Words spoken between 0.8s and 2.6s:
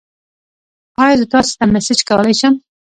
ایا زه تاسو ته میسج کولی شم؟